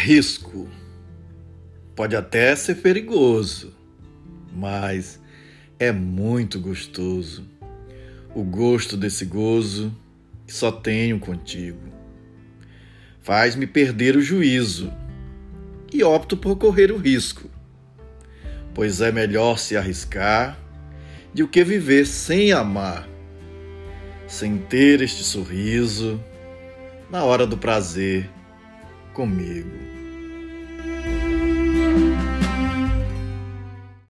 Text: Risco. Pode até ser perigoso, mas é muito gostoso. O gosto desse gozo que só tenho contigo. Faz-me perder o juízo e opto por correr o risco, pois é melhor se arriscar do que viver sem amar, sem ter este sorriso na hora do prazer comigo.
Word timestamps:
Risco. 0.00 0.68
Pode 1.96 2.14
até 2.14 2.54
ser 2.54 2.76
perigoso, 2.76 3.74
mas 4.52 5.20
é 5.76 5.90
muito 5.90 6.60
gostoso. 6.60 7.44
O 8.32 8.44
gosto 8.44 8.96
desse 8.96 9.24
gozo 9.24 9.92
que 10.46 10.54
só 10.54 10.70
tenho 10.70 11.18
contigo. 11.18 11.80
Faz-me 13.20 13.66
perder 13.66 14.16
o 14.16 14.22
juízo 14.22 14.92
e 15.92 16.04
opto 16.04 16.36
por 16.36 16.56
correr 16.56 16.92
o 16.92 16.96
risco, 16.96 17.50
pois 18.72 19.00
é 19.00 19.10
melhor 19.10 19.58
se 19.58 19.76
arriscar 19.76 20.56
do 21.34 21.48
que 21.48 21.64
viver 21.64 22.06
sem 22.06 22.52
amar, 22.52 23.06
sem 24.28 24.58
ter 24.58 25.02
este 25.02 25.24
sorriso 25.24 26.22
na 27.10 27.24
hora 27.24 27.44
do 27.44 27.58
prazer 27.58 28.37
comigo. 29.18 29.66